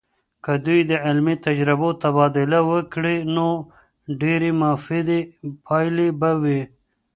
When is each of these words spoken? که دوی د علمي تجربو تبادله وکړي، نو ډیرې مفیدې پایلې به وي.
که 0.43 0.53
دوی 0.65 0.81
د 0.89 0.91
علمي 1.05 1.35
تجربو 1.47 1.89
تبادله 2.03 2.59
وکړي، 2.71 3.17
نو 3.35 3.47
ډیرې 4.21 4.49
مفیدې 4.61 5.19
پایلې 5.65 6.07
به 6.19 6.31
وي. 6.41 6.61